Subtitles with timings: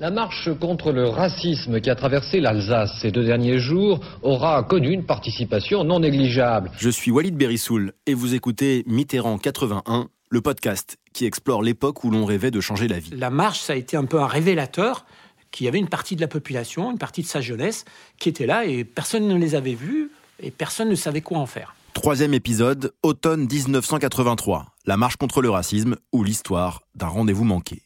[0.00, 4.92] La marche contre le racisme qui a traversé l'Alsace ces deux derniers jours aura connu
[4.92, 6.70] une participation non négligeable.
[6.78, 12.12] Je suis Walid Berissoul et vous écoutez Mitterrand 81, le podcast qui explore l'époque où
[12.12, 13.10] l'on rêvait de changer la vie.
[13.16, 15.04] La marche, ça a été un peu un révélateur
[15.50, 17.84] qu'il y avait une partie de la population, une partie de sa jeunesse
[18.20, 21.46] qui était là et personne ne les avait vus et personne ne savait quoi en
[21.46, 21.74] faire.
[21.94, 27.82] Troisième épisode, automne 1983, la marche contre le racisme ou l'histoire d'un rendez-vous manqué.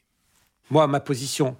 [0.70, 1.56] Moi, ma position,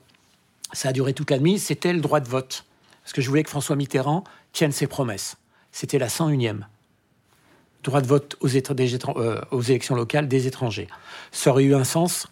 [0.72, 2.64] ça a duré toute la nuit, c'était le droit de vote.
[3.02, 5.36] Parce que je voulais que François Mitterrand tienne ses promesses.
[5.72, 6.60] C'était la 101e.
[7.82, 10.88] Droit de vote aux, euh, aux élections locales des étrangers.
[11.32, 12.28] Ça aurait eu un sens,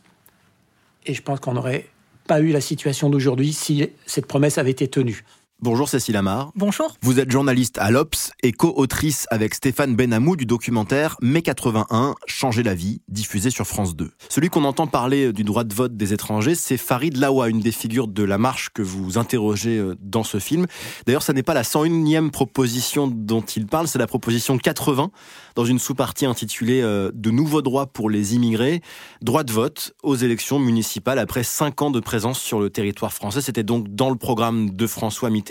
[1.07, 1.89] et je pense qu'on n'aurait
[2.27, 5.25] pas eu la situation d'aujourd'hui si cette promesse avait été tenue.
[5.63, 6.53] Bonjour Cécile Amar.
[6.55, 6.97] Bonjour.
[7.03, 12.63] Vous êtes journaliste à l'Obs et co-autrice avec Stéphane Benamou du documentaire Mai 81, Changer
[12.63, 14.11] la vie, diffusé sur France 2.
[14.31, 17.73] Celui qu'on entend parler du droit de vote des étrangers, c'est Farid Lawa, une des
[17.73, 20.67] figures de la marche que vous interrogez euh, dans ce film.
[21.05, 25.11] D'ailleurs, ça n'est pas la 101e proposition dont il parle, c'est la proposition 80
[25.57, 28.81] dans une sous-partie intitulée euh, De nouveaux droits pour les immigrés,
[29.21, 33.43] droit de vote aux élections municipales après 5 ans de présence sur le territoire français.
[33.43, 35.50] C'était donc dans le programme de François Mitterrand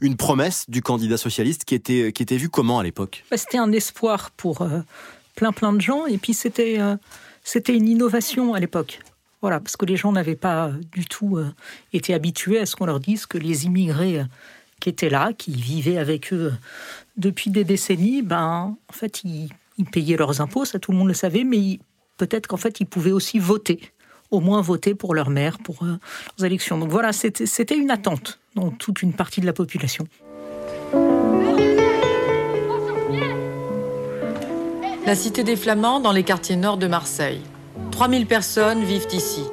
[0.00, 3.24] une promesse du candidat socialiste qui était, qui était vue comment à l'époque?
[3.30, 4.80] Bah, C'était un espoir pour euh,
[5.34, 6.96] plein plein de gens, et puis c'était euh,
[7.44, 9.00] c'était une innovation à l'époque.
[9.40, 11.52] Voilà, parce que les gens n'avaient pas du tout euh,
[11.92, 14.22] été habitués à ce qu'on leur dise que les immigrés
[14.80, 16.52] qui étaient là, qui vivaient avec eux
[17.16, 19.48] depuis des décennies, ben, en fait, ils,
[19.92, 21.78] payaient leurs impôts, ça tout le monde le savait, mais
[22.16, 23.92] peut-être qu'en fait, ils pouvaient aussi voter
[24.30, 25.98] au moins voter pour leur maire, pour euh,
[26.38, 26.78] leurs élections.
[26.78, 30.06] Donc voilà, c'était une attente dans toute une partie de la population.
[35.06, 37.40] La cité des Flamands dans les quartiers nord de Marseille.
[37.92, 39.44] 3000 personnes vivent ici.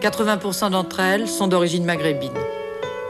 [0.00, 2.32] 80% d'entre elles sont d'origine maghrébine.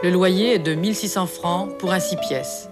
[0.03, 2.69] Le loyer est de 1600 francs pour un 6 pièces.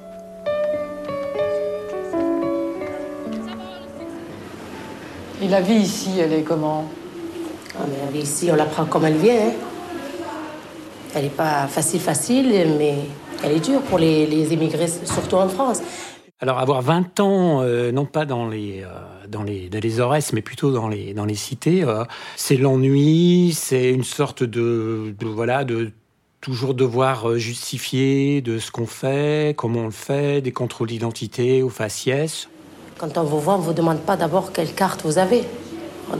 [5.42, 6.86] Et la vie ici, elle est comment?
[7.78, 9.48] Ah, mais ici, on la prend comme elle vient.
[9.48, 9.75] Hein.
[11.16, 12.96] Elle n'est pas facile, facile, mais
[13.44, 15.82] elle est dure pour les, les immigrés, surtout en France.
[16.42, 18.88] Alors avoir 20 ans, euh, non pas dans les, euh,
[19.30, 22.04] dans les, dans les Aurès, mais plutôt dans les, dans les cités, euh,
[22.36, 25.92] c'est l'ennui, c'est une sorte de, de, voilà, de
[26.42, 31.70] toujours devoir justifier de ce qu'on fait, comment on le fait, des contrôles d'identité ou
[31.70, 32.50] faciès.
[32.98, 35.44] Quand on vous voit, on ne vous demande pas d'abord quelle carte vous avez.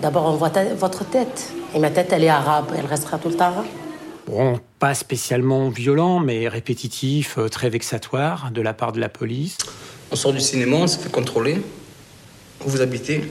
[0.02, 1.54] D'abord, on voit votre tête.
[1.76, 2.68] Et ma tête, elle est arabe.
[2.76, 3.66] Elle restera tout le temps arabe.
[4.28, 9.58] Bon, pas spécialement violent, mais répétitif, euh, très vexatoire de la part de la police.
[10.12, 11.62] On sort du cinéma, on se fait contrôler.
[12.66, 13.24] Où vous habitez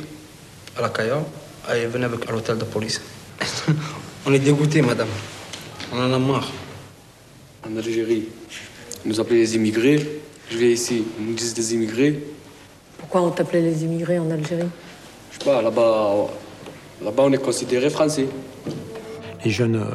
[0.76, 1.24] À la Caya.
[1.66, 3.00] Allez, venez avec à l'hôtel de police.
[4.26, 5.08] on est dégoûté, madame.
[5.92, 6.52] On en a marre.
[7.68, 8.28] En Algérie,
[9.04, 10.20] ils nous appelaient les immigrés.
[10.50, 12.22] Je viens ici, ils nous disent des immigrés.
[12.98, 14.68] Pourquoi on t'appelait les immigrés en Algérie?
[15.32, 16.28] Je sais pas, là-bas,
[17.02, 18.26] Là-bas, on est considéré français.
[19.44, 19.94] Les jeunes euh, euh,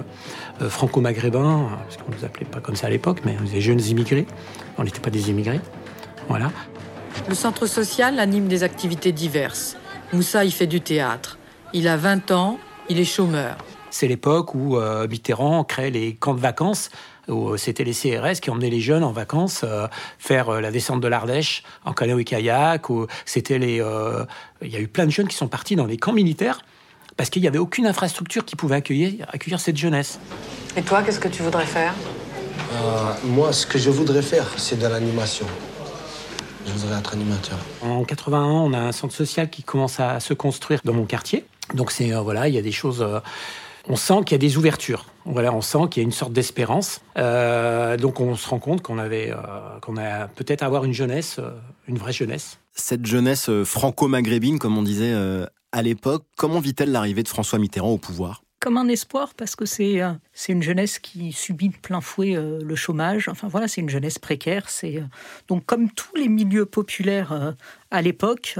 [0.68, 4.26] franco-maghrébins, parce qu'on ne nous appelait pas comme ça à l'époque, mais les jeunes immigrés.
[4.78, 5.62] On n'était pas des immigrés.
[6.28, 6.52] Voilà.
[7.28, 9.78] Le centre social anime des activités diverses.
[10.14, 11.38] Moussa y fait du théâtre.
[11.74, 12.60] Il a 20 ans,
[12.90, 13.58] il est chômeur.
[13.92, 16.90] C'est l'époque où euh, Mitterrand crée les camps de vacances
[17.28, 19.64] où c'était les CRS qui emmenaient les jeunes en vacances
[20.18, 22.90] faire la descente de l'Ardèche en canoë kayak.
[22.90, 23.84] Ou c'était les,
[24.64, 26.62] il y a eu plein de jeunes qui sont partis dans les camps militaires
[27.20, 30.22] parce qu'il n'y avait aucune infrastructure qui pouvait accueillir, accueillir cette jeunesse.
[30.78, 31.94] Et toi, qu'est-ce que tu voudrais faire?
[32.72, 35.46] Euh, Moi, ce que je voudrais faire, c'est de l'animation.
[36.66, 37.58] Je voudrais être animateur.
[37.82, 41.44] En 81, on a un centre social qui commence à se construire dans mon quartier.
[41.74, 43.02] Donc c'est euh, voilà, il y a des choses.
[43.02, 43.20] Euh,
[43.90, 45.04] on sent qu'il y a des ouvertures.
[45.26, 47.02] Voilà, on sent qu'il y a une sorte d'espérance.
[47.18, 49.34] donc on se rend compte qu'on avait,
[49.82, 51.40] qu'on a peut-être avoir une jeunesse,
[51.88, 52.60] une vraie jeunesse.
[52.74, 55.14] Cette jeunesse franco-maghrébine, comme on disait
[55.72, 56.26] à l'époque.
[56.38, 58.44] Comment vit-elle l'arrivée de François Mitterrand au pouvoir?
[58.60, 62.36] Comme un espoir parce que c'est euh, c'est une jeunesse qui subit de plein fouet
[62.36, 63.30] euh, le chômage.
[63.30, 64.70] Enfin voilà, c'est une jeunesse précaire.
[64.70, 65.06] C'est euh,
[65.48, 67.56] donc comme tous les milieux populaires
[67.90, 68.58] à l'époque,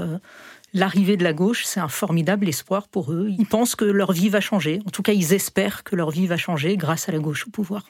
[0.72, 3.28] l'arrivée de la gauche, c'est un formidable espoir pour eux.
[3.38, 4.80] Ils pensent que leur vie va changer.
[4.86, 7.50] En tout cas, ils espèrent que leur vie va changer grâce à la gauche au
[7.50, 7.84] pouvoir.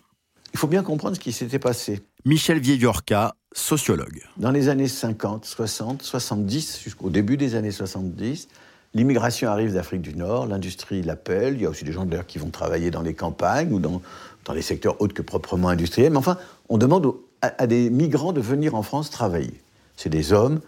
[0.52, 2.00] Il faut bien comprendre ce qui s'était passé.
[2.25, 4.23] Michel Vieillorca, sociologue.
[4.37, 8.49] Dans les années 50, 60, 70, jusqu'au début des années 70,
[8.92, 12.38] L'immigration arrive d'Afrique du Nord, l'industrie l'appelle, il y a aussi des gens d'ailleurs qui
[12.38, 14.02] vont travailler dans les campagnes ou dans,
[14.44, 16.38] dans les secteurs autres que proprement industriels, mais enfin,
[16.69, 19.60] on demande à, des migrants de venir en France travailler.
[19.96, 20.60] C'est des hommes,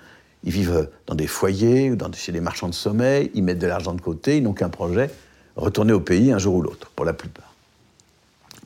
[0.45, 3.93] ils vivent dans des foyers ou chez des marchands de sommeil, ils mettent de l'argent
[3.93, 5.11] de côté, ils n'ont qu'un projet,
[5.57, 7.53] retourner au pays un jour ou l'autre, pour la plupart.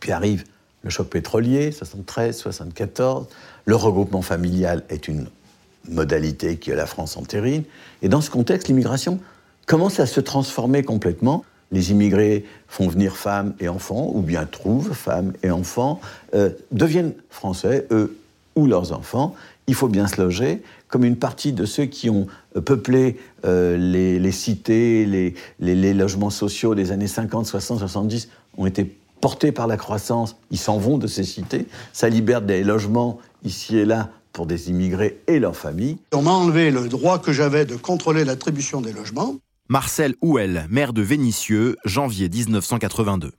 [0.00, 0.44] Puis arrive
[0.82, 3.26] le choc pétrolier, 73, 74.
[3.64, 5.26] Le regroupement familial est une
[5.88, 7.64] modalité que la France entérine.
[8.02, 9.18] Et dans ce contexte, l'immigration
[9.66, 11.44] commence à se transformer complètement.
[11.72, 16.00] Les immigrés font venir femmes et enfants, ou bien trouvent femmes et enfants,
[16.34, 18.16] euh, deviennent français, eux
[18.54, 19.34] ou leurs enfants.
[19.66, 22.28] Il faut bien se loger, comme une partie de ceux qui ont
[22.64, 28.96] peuplé euh, les, cités, les, les, logements sociaux des années 50, 60, 70 ont été
[29.20, 30.36] portés par la croissance.
[30.52, 31.66] Ils s'en vont de ces cités.
[31.92, 35.96] Ça libère des logements ici et là pour des immigrés et leurs familles.
[36.12, 39.34] On m'a enlevé le droit que j'avais de contrôler l'attribution des logements.
[39.68, 43.32] Marcel Houel, maire de Vénissieux, janvier 1982.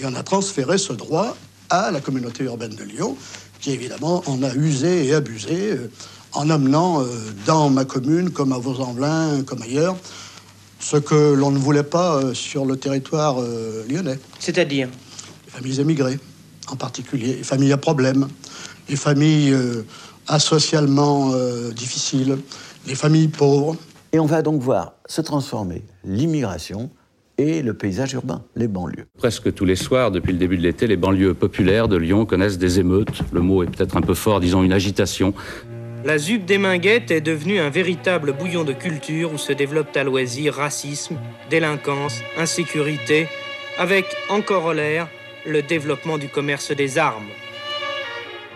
[0.00, 1.36] Et on a transféré ce droit
[1.68, 3.16] à la communauté urbaine de Lyon,
[3.58, 5.90] qui évidemment en a usé et abusé euh,
[6.32, 7.06] en amenant euh,
[7.44, 9.96] dans ma commune, comme à Vaux-en-Velin, comme ailleurs,
[10.78, 13.40] ce que l'on ne voulait pas euh, sur le territoire
[13.88, 14.20] lyonnais.
[14.38, 14.88] C'est-à-dire?
[15.46, 16.20] Les familles émigrées,
[16.68, 18.28] en particulier, les familles à problème,
[18.88, 19.56] les familles
[20.28, 21.32] asocialement
[21.74, 22.38] difficiles,
[22.86, 23.76] les familles pauvres.
[24.12, 26.90] Et on va donc voir se transformer l'immigration
[27.36, 29.06] et le paysage urbain, les banlieues.
[29.18, 32.58] Presque tous les soirs, depuis le début de l'été, les banlieues populaires de Lyon connaissent
[32.58, 33.22] des émeutes.
[33.32, 35.34] Le mot est peut-être un peu fort, disons une agitation.
[36.04, 40.04] La ZUP des Minguettes est devenue un véritable bouillon de culture où se développent à
[40.04, 41.16] loisir racisme,
[41.50, 43.28] délinquance, insécurité,
[43.78, 45.08] avec en corollaire
[45.46, 47.28] le développement du commerce des armes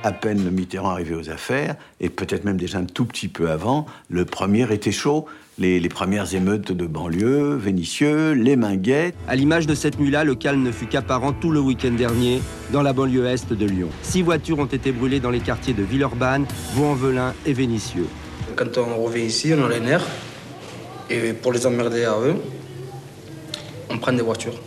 [0.04, 3.50] à peine le Mitterrand arrivé aux affaires, et peut-être même déjà un tout petit peu
[3.50, 5.26] avant, le premier était chaud.
[5.58, 9.14] Les, premières émeutes de banlieue, Vénitieux, les Minguettes.
[9.28, 12.40] À l'image de cette nuit-là, le calme ne fut qu'apparent tout le week-end dernier
[12.72, 13.88] dans la banlieue est de Lyon.
[14.02, 18.06] Six voitures ont été brûlées dans les quartiers de Villeurbanne, Vaux-en-Velin et Vénitieux.
[18.56, 20.06] Quand on revient ici, on a les nerfs.
[21.10, 22.36] Et pour les emmerder à eux,
[23.90, 24.58] on prend des voitures.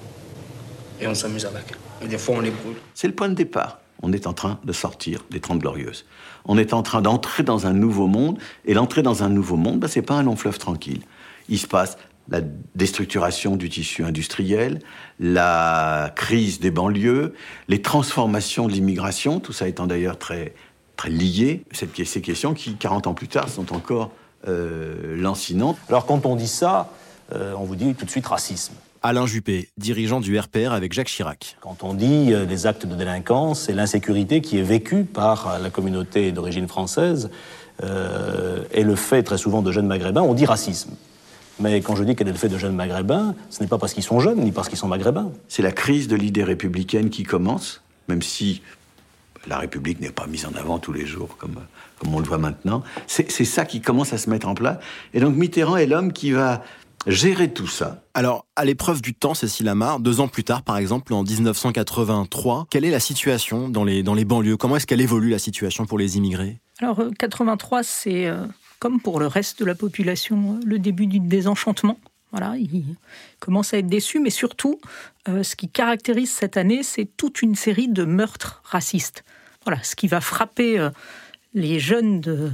[1.02, 1.66] Et on s'amuse avec.
[2.04, 2.76] Et des fois, on les brûle.
[2.94, 6.06] C'est le point de départ on est en train de sortir des Trente Glorieuses.
[6.46, 9.80] On est en train d'entrer dans un nouveau monde, et l'entrée dans un nouveau monde,
[9.80, 11.02] ben, ce n'est pas un long fleuve tranquille.
[11.50, 11.98] Il se passe
[12.30, 12.42] la
[12.74, 14.80] déstructuration du tissu industriel,
[15.20, 17.34] la crise des banlieues,
[17.68, 20.54] les transformations de l'immigration, tout ça étant d'ailleurs très,
[20.96, 21.64] très lié.
[21.72, 24.12] Cette, ces questions qui, 40 ans plus tard, sont encore
[24.48, 25.78] euh, lancinantes.
[25.90, 26.92] Alors quand on dit ça,
[27.34, 28.74] euh, on vous dit tout de suite racisme.
[29.06, 31.58] Alain Juppé, dirigeant du RPR avec Jacques Chirac.
[31.62, 35.70] Quand on dit euh, des actes de délinquance, c'est l'insécurité qui est vécue par la
[35.70, 37.30] communauté d'origine française
[37.84, 40.96] euh, et le fait très souvent de jeunes maghrébins, on dit racisme.
[41.60, 43.94] Mais quand je dis qu'elle est le fait de jeunes maghrébins, ce n'est pas parce
[43.94, 45.30] qu'ils sont jeunes, ni parce qu'ils sont maghrébins.
[45.50, 48.64] C'est la crise de l'idée républicaine qui commence, même si
[49.48, 51.60] la République n'est pas mise en avant tous les jours comme,
[52.00, 52.82] comme on le voit maintenant.
[53.06, 54.80] C'est ça qui commence à se mettre en place.
[55.14, 56.64] Et donc Mitterrand est l'homme qui va
[57.08, 58.04] gérer tout ça.
[58.14, 62.68] Alors, à l'épreuve du temps, Cécile Lamar, deux ans plus tard, par exemple, en 1983,
[62.70, 64.58] quelle est la situation dans les, dans les banlieues?
[64.58, 66.60] Comment est-ce qu'elle évolue, la situation pour les immigrés?
[66.80, 68.46] Alors, 83, euh, c'est, euh,
[68.80, 72.00] comme pour le reste de la population, le début du désenchantement.
[72.32, 72.84] Voilà, ils
[73.40, 74.82] commencent à être déçus, mais surtout,
[75.30, 79.24] euh, ce qui caractérise cette année, c'est toute une série de meurtres racistes.
[79.64, 80.90] Voilà, ce qui va frapper
[81.56, 82.52] les jeunes de,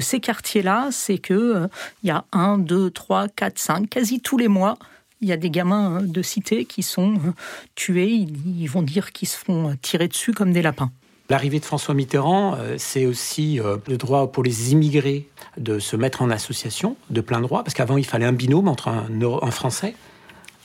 [0.00, 1.68] ces quartiers-là, c'est que euh,
[2.04, 4.78] y a un, deux, trois, quatre, cinq, quasi tous les mois,
[5.20, 7.32] il y a des gamins hein, de cité qui sont euh,
[7.74, 8.08] tués.
[8.08, 10.90] Ils, vont dire qu'ils se font euh, tirer dessus comme des lapins.
[11.28, 16.30] L'arrivée de François Mitterrand, c'est aussi le droit pour les immigrés de se mettre en
[16.30, 19.08] association de plein droit, parce qu'avant il fallait un binôme entre un,
[19.42, 19.96] un Français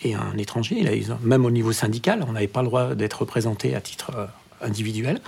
[0.04, 1.04] et un étranger.
[1.24, 4.12] Même au niveau syndical, on n'avait pas le droit d'être représenté à titre
[4.62, 5.20] individuelle.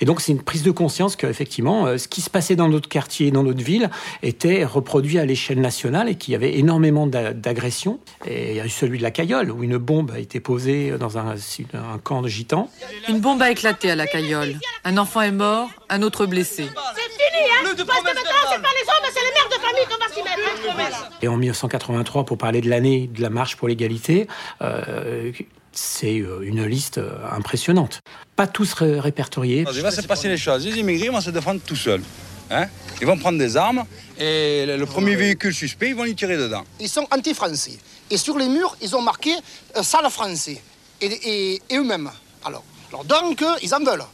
[0.00, 2.88] Et donc c'est une prise de conscience qu'effectivement, euh, ce qui se passait dans notre
[2.88, 3.90] quartier, dans notre ville,
[4.22, 7.98] était reproduit à l'échelle nationale et qu'il y avait énormément d'agressions.
[8.26, 10.92] Et il y a eu celui de la Cayolle, où une bombe a été posée
[10.98, 11.34] dans un,
[11.74, 12.70] un camp de gitans.
[13.08, 14.58] Une bombe a éclaté à la Cayolle.
[14.84, 16.64] Un enfant est mort, un autre blessé.
[16.64, 19.86] C'est fini, hein Parce que maintenant, c'est pas les hommes, c'est les mères de famille
[19.88, 21.04] qu'on va s'y mettre.
[21.04, 21.08] Hein.
[21.22, 24.28] Et en 1983, pour parler de l'année de la marche pour l'égalité,
[24.62, 25.32] euh,
[25.74, 28.00] c'est euh, une liste euh, impressionnante.
[28.36, 29.64] Pas tous répertoriés.
[29.74, 30.64] Il va se passer les choses.
[30.64, 32.02] Les immigrés vont se défendre tout seuls.
[32.50, 32.66] Hein
[33.00, 33.84] ils vont prendre des armes
[34.18, 36.62] et le premier véhicule suspect, ils vont y tirer dedans.
[36.78, 37.78] Ils sont anti-français.
[38.10, 39.34] Et sur les murs, ils ont marqué
[39.76, 40.60] euh, sale français.
[41.00, 42.10] Et, eux-mêmes.
[42.44, 44.04] Alors, alors, donc, ils en veulent.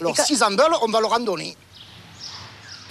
[0.00, 1.56] Alors, s'ils en veulent, on va leur en donner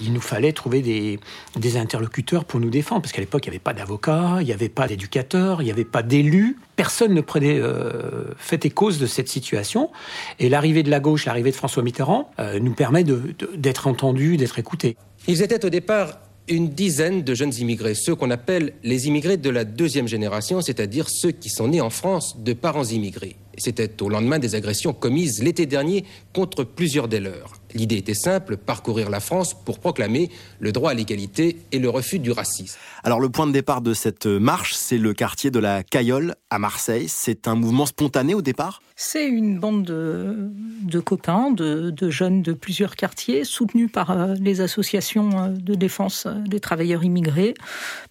[0.00, 3.62] il nous fallait trouver des, interlocuteurs pour nous défendre, parce qu'à l'époque, il n'y avait
[3.62, 6.58] pas d'avocats, il n'y avait pas d'éducateurs, il n'y avait pas d'élus.
[6.76, 9.90] Personne ne prenait euh, fait et cause de cette situation.
[10.38, 14.58] Et l'arrivée de la gauche, l'arrivée de François Mitterrand, euh, nous permet d'être entendus, d'être
[14.58, 14.96] écoutés.
[15.28, 19.50] Ils étaient au départ une dizaine de jeunes immigrés, ceux qu'on appelle les immigrés de
[19.50, 23.36] la deuxième génération, c'est-à-dire ceux qui sont nés en France de parents immigrés.
[23.58, 27.52] C'était au lendemain des agressions commises l'été dernier contre plusieurs des leurs.
[27.74, 32.18] L'idée était simple, parcourir la France pour proclamer le droit à l'égalité et le refus
[32.18, 32.78] du racisme.
[33.04, 36.58] Alors le point de départ de cette marche, c'est le quartier de la Cayolle à
[36.58, 37.06] Marseille.
[37.08, 38.82] C'est un mouvement spontané au départ?
[39.02, 45.30] C'est une bande de, copains, de, jeunes de plusieurs quartiers, soutenus par euh, les associations
[45.30, 47.54] euh, de défense euh, des travailleurs immigrés,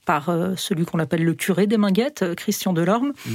[0.05, 3.31] par celui qu'on appelle le curé des Minguettes, Christian Delorme, mmh.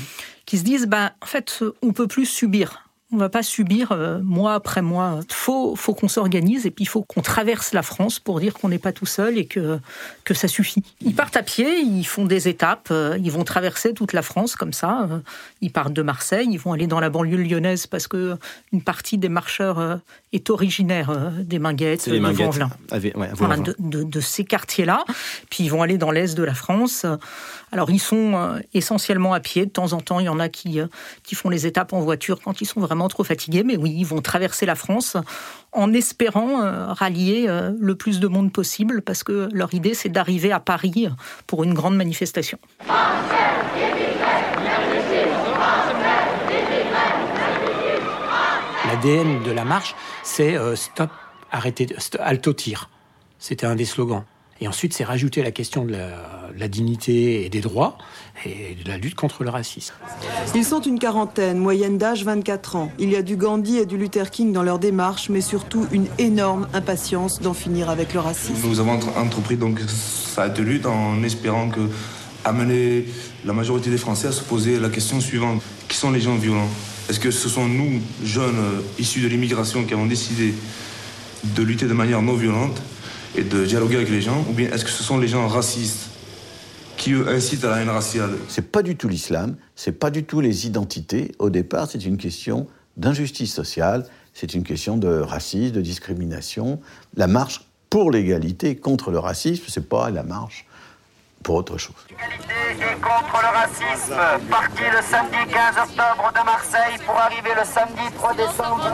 [0.46, 2.84] Qui se disent, bah, en fait, on peut plus subir
[3.14, 5.20] on va pas subir euh, mois après mois.
[5.30, 8.68] Faut, faut qu'on s'organise et puis il faut qu'on traverse la France pour dire qu'on
[8.68, 9.78] n'est pas tout seul et que,
[10.24, 10.82] que ça suffit.
[11.00, 14.56] Ils partent à pied, ils font des étapes, euh, ils vont traverser toute la France
[14.56, 15.08] comme ça.
[15.10, 15.18] Euh,
[15.60, 18.36] ils partent de Marseille, ils vont aller dans la banlieue lyonnaise parce que
[18.72, 20.00] une partie des marcheurs
[20.32, 22.70] est originaire des Minguettes, des Vanvelin.
[23.78, 25.04] de, de, ces quartiers-là.
[25.50, 27.06] Puis ils vont aller dans l'est de la France.
[27.74, 29.66] Alors ils sont essentiellement à pied.
[29.66, 30.78] De temps en temps, il y en a qui,
[31.24, 34.06] qui font les étapes en voiture quand ils sont vraiment trop fatigués, mais oui, ils
[34.06, 35.16] vont traverser la France
[35.74, 40.08] en espérant euh, rallier euh, le plus de monde possible, parce que leur idée, c'est
[40.08, 41.08] d'arriver à Paris
[41.46, 42.58] pour une grande manifestation.
[48.86, 51.10] L'ADN de la marche, c'est euh, stop,
[51.50, 51.88] arrêtez,
[52.20, 52.88] alto tir.
[53.38, 54.24] C'était un des slogans.
[54.60, 57.98] Et ensuite, c'est rajouter la question de la, dignité et des droits
[58.44, 59.94] et de la lutte contre le racisme.
[60.54, 62.92] Ils sont une quarantaine, moyenne d'âge 24 ans.
[62.98, 66.06] Il y a du Gandhi et du Luther King dans leur démarche, mais surtout une
[66.18, 68.66] énorme impatience d'en finir avec le racisme.
[68.66, 71.90] Nous avons entrepris donc cette lutte en espérant que
[72.44, 73.06] amener
[73.44, 76.68] la majorité des Français à se poser la question suivante qui sont les gens violents?
[77.08, 80.54] Est-ce que ce sont nous, jeunes euh, issus de l'immigration, qui avons décidé
[81.44, 82.80] de lutter de manière non violente?
[83.36, 86.08] Et de dialoguer avec les gens, ou bien est-ce que ce sont les gens racistes
[86.96, 90.24] qui eux, incitent à la haine raciale C'est pas du tout l'islam, c'est pas du
[90.24, 91.32] tout les identités.
[91.38, 96.80] Au départ, c'est une question d'injustice sociale, c'est une question de racisme, de discrimination.
[97.16, 100.66] La marche pour l'égalité contre le racisme, c'est pas la marche
[101.44, 101.94] pour autre chose.
[102.10, 104.14] Et contre le racisme,
[104.50, 108.92] parti le samedi 15 octobre de Marseille pour arriver le samedi 3 décembre.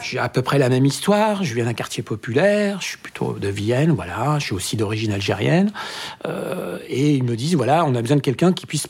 [0.00, 1.44] J'ai à peu près la même histoire.
[1.44, 2.80] Je viens d'un quartier populaire.
[2.80, 4.38] Je suis plutôt de Vienne, voilà.
[4.38, 5.72] Je suis aussi d'origine algérienne.
[6.26, 8.86] Euh, et ils me disent voilà, on a besoin de quelqu'un qui puisse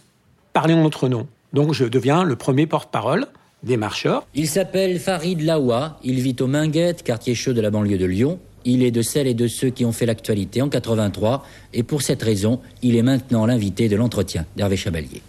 [0.53, 1.27] parler en notre nom.
[1.53, 3.27] Donc je deviens le premier porte-parole
[3.63, 4.27] des marcheurs.
[4.35, 5.99] Il s'appelle Farid Lawa.
[6.05, 8.39] Il vit au Minguettes, quartier chaud de la banlieue de Lyon.
[8.65, 12.03] Il est de celles et de ceux qui ont fait l'actualité en 83 et pour
[12.03, 15.23] cette raison, il est maintenant l'invité de l'entretien d'Hervé Chabalier.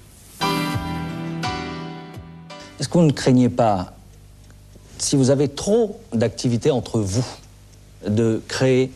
[2.79, 3.95] Est-ce qu'on ne craignait pas,
[4.97, 7.25] si vous avez trop d'activités entre vous,
[8.07, 8.91] de créer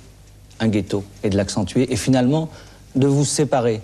[0.60, 2.50] un ghetto et de l'accentuer et finalement
[2.96, 3.82] de vous séparer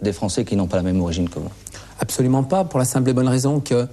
[0.00, 1.50] des Français qui n'ont pas la même origine que vous?
[2.00, 3.86] Absolument pas, pour la simple et bonne raison que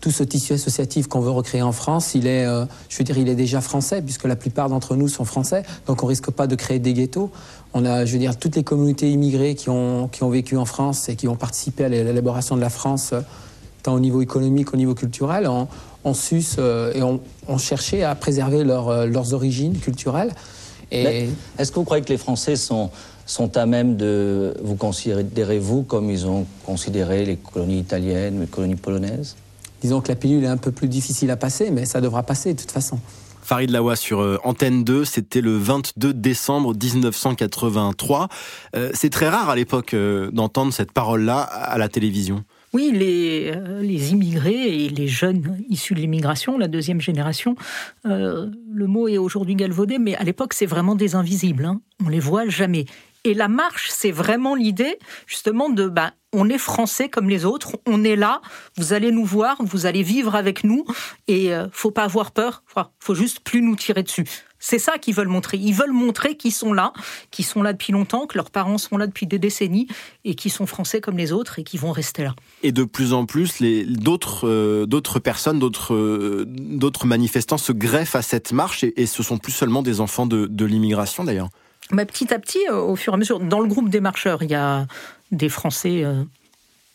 [0.00, 3.18] tout ce tissu associatif qu'on veut recréer en France, il est, euh, je veux dire,
[3.18, 6.46] il est déjà français, puisque la plupart d'entre nous sont français, donc on risque pas
[6.46, 7.30] de créer des ghettos.
[7.74, 10.64] On a, je veux dire, toutes les communautés immigrées qui ont, qui ont vécu en
[10.64, 13.20] France et qui ont participé à l'élaboration de la France, euh,
[13.82, 15.68] tant au niveau économique qu'au niveau culturel, on,
[16.04, 20.32] on suce euh, et on, on, cherchait à préserver leurs origines culturelles.
[20.92, 22.90] Est-ce que vous croyez que les Français sont,
[23.26, 28.46] sont à même de vous considérer, vous, comme ils ont considéré les colonies italiennes, les
[28.46, 29.36] colonies polonaises?
[29.82, 32.54] Disons que la pilule est un peu plus difficile à passer, mais ça devra passer
[32.54, 32.98] de toute façon.
[33.42, 38.28] Farid Lawa sur euh, Antenne 2, c'était le 22 décembre 1983.
[38.76, 42.44] Euh, c'est très rare à l'époque euh, d'entendre cette parole-là à la télévision.
[42.72, 47.54] Oui, les, les, immigrés et les jeunes issus de l'immigration, la deuxième génération,
[48.04, 51.66] le mot est aujourd'hui galvaudé, mais à l'époque c'est vraiment des invisibles.
[51.66, 51.82] Hein.
[52.02, 52.86] On les voit jamais.
[53.24, 57.78] Et la marche, c'est vraiment l'idée justement de bah, on est français comme les autres,
[57.86, 58.40] on est là,
[58.76, 60.84] vous allez nous voir, vous allez vivre avec nous,
[61.28, 62.64] et euh, faut pas avoir peur,
[62.98, 64.24] faut juste plus nous tirer dessus.
[64.58, 65.56] C'est ça qu'ils veulent montrer.
[65.58, 66.92] Ils veulent montrer qu'ils sont là,
[67.32, 69.88] qu'ils sont là depuis longtemps, que leurs parents sont là depuis des décennies,
[70.24, 72.34] et qu'ils sont français comme les autres, et qu'ils vont rester là.
[72.62, 78.52] Et de plus en plus, d'autres euh, d'autres personnes, d'autres manifestants se greffent à cette
[78.52, 81.50] marche, et, ce sont plus seulement des enfants de l'immigration d'ailleurs.
[81.92, 84.50] Mais petit à petit, au fur et à mesure, dans le groupe des marcheurs, il
[84.50, 84.86] y a
[85.30, 86.24] des Français euh,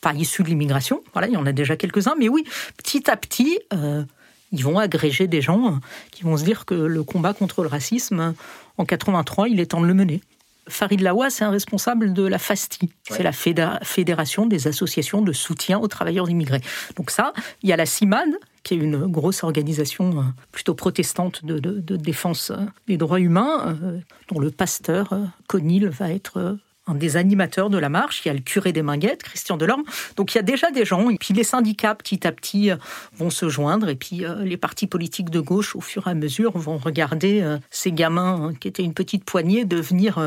[0.01, 1.03] pas issus de l'immigration.
[1.13, 2.15] Voilà, il y en a déjà quelques-uns.
[2.17, 2.43] Mais oui,
[2.77, 4.03] petit à petit, euh,
[4.51, 5.75] ils vont agréger des gens euh,
[6.11, 8.33] qui vont se dire que le combat contre le racisme,
[8.77, 10.21] en 83, il est temps de le mener.
[10.69, 12.89] Farid Lawa, c'est un responsable de la FASTI.
[13.09, 16.61] C'est la Fédération des associations de soutien aux travailleurs immigrés.
[16.97, 18.29] Donc ça, il y a la CIMAD,
[18.67, 23.77] qui est une grosse organisation euh, plutôt protestante de, de- défense euh, des droits humains,
[23.81, 25.13] euh, dont le pasteur
[25.47, 28.25] Conil va être un des animateurs de la marche.
[28.25, 29.83] Il y a le curé des Minguettes, Christian Delorme.
[30.17, 31.09] Donc il y a déjà des gens.
[31.09, 32.71] Et puis les syndicats, petit à petit,
[33.15, 33.87] vont se joindre.
[33.87, 37.93] Et puis les partis politiques de gauche, au fur et à mesure, vont regarder ces
[37.93, 40.17] gamins, hein, qui étaient une petite poignée, devenir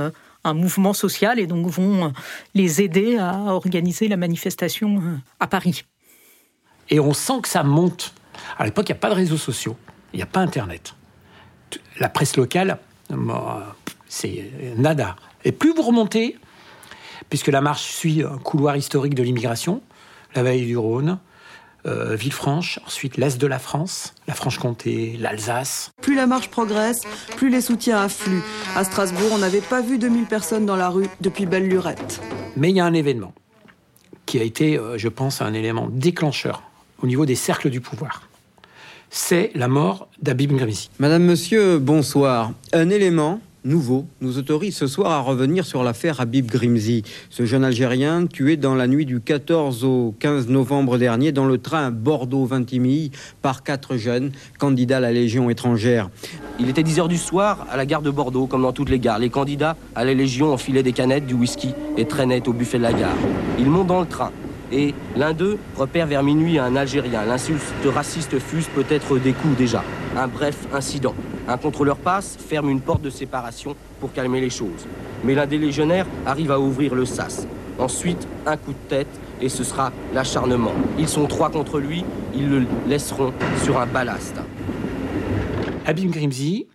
[0.45, 2.13] un mouvement social et donc vont
[2.55, 5.03] les aider à organiser la manifestation
[5.41, 5.85] à Paris.
[6.91, 8.13] Et on sent que ça monte.
[8.59, 9.77] À l'époque, il n'y a pas de réseaux sociaux,
[10.13, 10.95] il n'y a pas Internet.
[11.99, 12.79] La presse locale,
[13.11, 13.77] moi,
[14.09, 15.17] c'est nada.
[15.45, 16.37] Et plus vous remontez,
[17.29, 19.83] puisque la marche suit un couloir historique de l'immigration,
[20.35, 21.19] la vallée du Rhône,
[21.87, 25.93] euh, Villefranche, ensuite l'Est de la France, la Franche-Comté, l'Alsace.
[26.03, 27.01] Plus la marche progresse,
[27.37, 28.43] plus les soutiens affluent.
[28.77, 32.21] À Strasbourg, on n'avait pas vu 2000 personnes dans la rue depuis belle lurette.
[32.57, 33.33] Mais il y a un événement
[34.27, 36.63] qui a été, euh, je pense, un élément déclencheur
[37.03, 38.29] au niveau des cercles du pouvoir.
[39.13, 40.89] C'est la mort d'Abib Grimzi.
[41.01, 42.53] Madame, monsieur, bonsoir.
[42.73, 47.65] Un élément nouveau nous autorise ce soir à revenir sur l'affaire Habib Grimzi, ce jeune
[47.65, 53.11] Algérien tué dans la nuit du 14 au 15 novembre dernier dans le train Bordeaux-Vintimille
[53.43, 56.09] par quatre jeunes candidats à la Légion étrangère.
[56.61, 59.19] Il était 10h du soir à la gare de Bordeaux, comme dans toutes les gares.
[59.19, 62.85] Les candidats à la Légion enfilaient des canettes, du whisky et traînaient au buffet de
[62.85, 63.17] la gare.
[63.59, 64.31] Ils montent dans le train.
[64.73, 67.25] Et l'un d'eux repère vers minuit un Algérien.
[67.25, 69.83] L'insulte raciste fuse peut-être des coups déjà.
[70.17, 71.15] Un bref incident.
[71.49, 74.87] Un contrôleur passe, ferme une porte de séparation pour calmer les choses.
[75.25, 77.47] Mais l'un des légionnaires arrive à ouvrir le sas.
[77.79, 79.09] Ensuite, un coup de tête
[79.41, 80.73] et ce sera l'acharnement.
[80.99, 83.33] Ils sont trois contre lui, ils le laisseront
[83.65, 84.37] sur un ballast.
[85.87, 86.67] Abim Grimzi,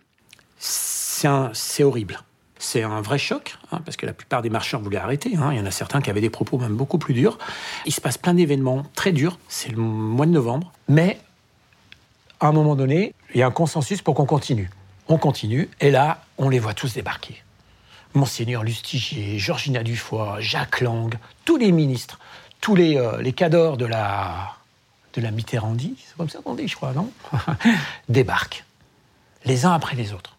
[0.58, 2.20] c'est horrible.
[2.68, 5.36] C'est un vrai choc, hein, parce que la plupart des marcheurs voulaient arrêter.
[5.38, 5.50] hein.
[5.52, 7.38] Il y en a certains qui avaient des propos même beaucoup plus durs.
[7.86, 9.38] Il se passe plein d'événements très durs.
[9.48, 10.74] C'est le mois de novembre.
[10.90, 11.20] Mais
[12.40, 14.72] à un moment donné, il y a un consensus pour qu'on continue.
[15.08, 17.44] On continue, et là, on les voit tous débarquer.
[18.16, 21.14] Monseigneur Lustigier, Georgina Dufoy, Jacques Lang,
[21.46, 22.18] tous les ministres,
[22.62, 24.56] tous les, euh, les cadors de la,
[25.14, 27.12] de la Mitterrandie, c'est comme ça qu'on dit, je crois, non?
[28.10, 28.64] Débarquent,
[29.46, 30.35] les uns après les autres.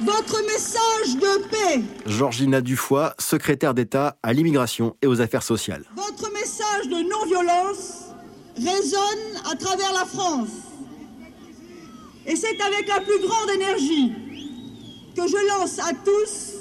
[0.00, 5.84] Votre message de paix, Georgina Dufoy, secrétaire d'État à l'immigration et aux affaires sociales.
[5.96, 8.04] votre message de non-violence
[8.56, 10.50] résonne à travers la France.
[12.26, 14.12] Et c'est avec la plus grande énergie
[15.16, 16.57] que je lance à tous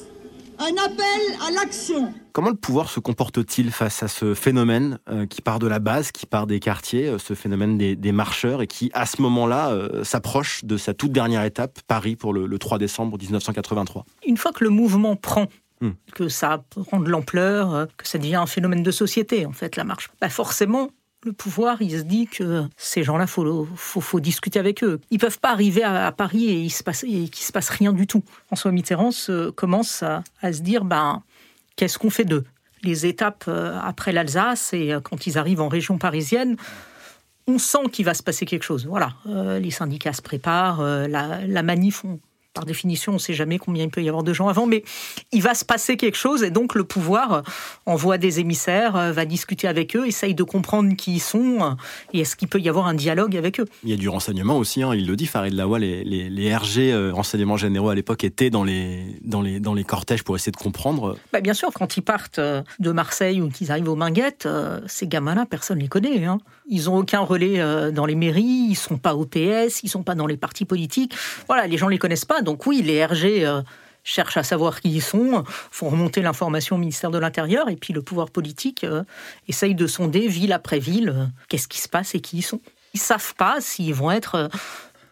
[0.59, 2.13] un appel à l'action.
[2.33, 6.11] Comment le pouvoir se comporte-t-il face à ce phénomène euh, qui part de la base,
[6.11, 9.71] qui part des quartiers, euh, ce phénomène des, des marcheurs et qui, à ce moment-là,
[9.71, 14.37] euh, s'approche de sa toute dernière étape, Paris, pour le, le 3 décembre 1983 Une
[14.37, 15.47] fois que le mouvement prend,
[15.79, 15.91] Hmm.
[16.15, 19.83] que ça prend de l'ampleur, que ça devient un phénomène de société, en fait, la
[19.83, 20.89] marche, bah forcément,
[21.27, 24.99] le pouvoir, il se dit que ces gens-là, faut, faut, discuter avec eux.
[25.11, 28.23] Ils peuvent pas arriver à, Paris et il se se passe rien du tout.
[28.47, 29.11] François Mitterrand
[29.55, 31.23] commence à, se dire, ben,
[31.75, 32.45] qu'est-ce qu'on fait d'eux?
[32.83, 36.55] Les étapes euh, après l'Alsace et euh, quand ils arrivent en région parisienne,
[37.47, 38.85] on sent qu'il va se passer quelque chose.
[38.85, 42.19] Voilà, Euh, les syndicats se préparent, la, la manif, on-
[42.57, 44.83] par définition, on ne sait jamais combien il peut y avoir de gens avant, mais
[45.31, 47.43] il va se passer quelque chose et donc le pouvoir
[47.85, 51.71] envoie des émissaires, euh, va discuter avec eux, essaye de comprendre qui ils sont euh,
[52.13, 53.65] et est-ce qu'il peut y avoir un dialogue avec eux.
[53.83, 56.55] Il y a du renseignement aussi, hein, il le dit, Farid Lawa, les, les, les
[56.55, 60.35] RG, euh, renseignements généraux à l'époque, étaient dans les, dans, les, dans les cortèges pour
[60.35, 61.17] essayer de comprendre.
[61.31, 64.79] Bah, bien sûr, quand ils partent euh, de Marseille ou qu'ils arrivent aux Minguettes, euh,
[64.87, 66.25] ces gamins-là, personne ne les connaît.
[66.25, 66.39] hein.
[66.69, 70.03] Ils n'ont aucun relais euh, dans les mairies, ils sont pas au PS, ils sont
[70.03, 71.15] pas dans les partis politiques.
[71.47, 72.41] Voilà, les gens les connaissent pas.
[72.47, 73.62] Donc oui, les RG euh,
[74.07, 77.91] cherchent à savoir qui ils sont, font remonter l'information au ministère de l'Intérieur, et puis
[77.91, 79.03] le pouvoir politique euh,
[79.49, 82.62] essaye de sonder ville après ville euh, qu'est-ce qui se passe et qui ils sont.
[82.93, 84.47] Ils savent pas s'ils vont être euh,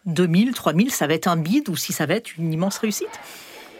[0.05, 3.19] 2000, 3000, ça va être un bide ou si ça va être une immense réussite.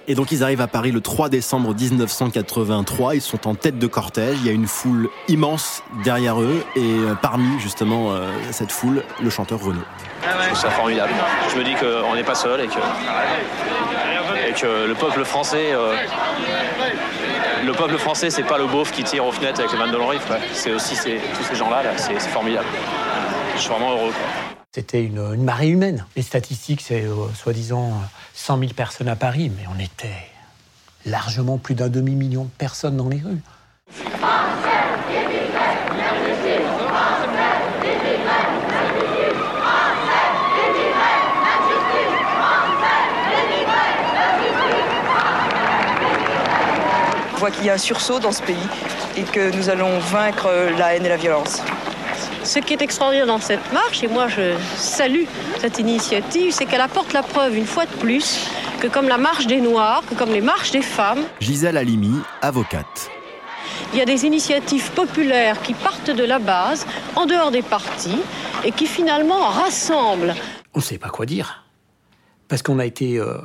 [0.08, 3.88] Et donc ils arrivent à Paris le 3 décembre 1983, ils sont en tête de
[3.88, 8.72] cortège, il y a une foule immense derrière eux, et euh, parmi justement euh, cette
[8.72, 9.80] foule, le chanteur Renaud.
[10.22, 11.12] Je trouve ça formidable.
[11.52, 12.74] Je me dis qu'on n'est pas seul et que,
[14.50, 15.96] et que le peuple français, euh,
[17.66, 19.98] le peuple français, c'est pas le beauf qui tire aux fenêtres avec les vannes de
[19.98, 20.22] l'enrive.
[20.54, 22.68] C'est aussi ces- tous ces gens-là, là, c'est c'est formidable.
[23.56, 24.12] Je suis vraiment heureux.
[24.12, 24.45] quoi.
[24.76, 26.06] C'était une, marée humaine.
[26.18, 30.10] Les statistiques, c'est euh, soi-disant euh, 100 000 personnes à Paris, mais on était
[31.06, 33.40] largement plus d'un demi-million de personnes dans les rues.
[47.34, 48.58] On voit qu'il y a un sursaut dans ce pays
[49.16, 51.62] et que nous allons vaincre la haine et la violence.
[52.46, 55.26] Ce qui est extraordinaire dans cette marche, et moi je salue
[55.60, 58.48] cette initiative, c'est qu'elle apporte la preuve une fois de plus
[58.80, 63.10] que comme la marche des Noirs, que comme les marches des femmes, Gisèle Halimi, avocate.
[63.94, 68.22] il y a des initiatives populaires qui partent de la base, en dehors des partis,
[68.64, 70.36] et qui finalement rassemblent.
[70.76, 71.66] On ne sait pas quoi dire.
[72.48, 73.38] Parce qu'on a été euh,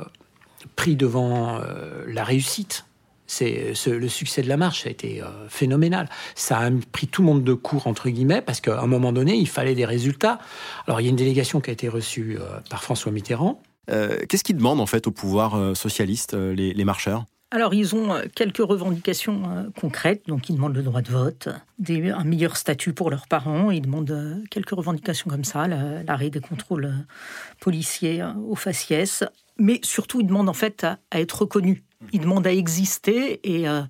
[0.75, 2.85] pris devant euh, la réussite.
[3.31, 6.09] C'est ce- le succès de la marche, a été euh, phénoménal.
[6.35, 9.35] Ça a pris tout le monde de court entre guillemets parce qu'à un moment donné,
[9.35, 10.37] il fallait des résultats.
[10.85, 13.61] Alors il y a une délégation qui a été reçue euh, par François Mitterrand.
[13.89, 17.23] Euh, Qu'est-ce qu'ils demandent en fait au pouvoir euh, socialiste, euh, les marcheurs?
[17.53, 20.23] Alors, ils ont euh, quelques revendications euh, concrètes.
[20.27, 21.49] Donc, ils demandent le droit de vote,
[21.89, 23.71] un meilleur statut pour leurs parents.
[23.71, 26.93] Ils demandent euh, quelques revendications comme ça, la- l'arrêt des contrôles
[27.59, 29.25] policiers euh, au faciès.
[29.57, 31.83] Mais surtout, ils demandent en fait à, être reconnus.
[32.13, 33.81] Ils demandent à exister et euh,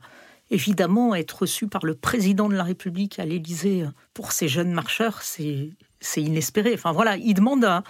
[0.49, 5.21] évidemment être reçus par le président de la République à l'Élysée pour ces jeunes marcheurs,
[5.21, 5.69] c'est
[6.17, 6.73] inespéré.
[6.73, 7.83] Enfin voilà, ils demandent à,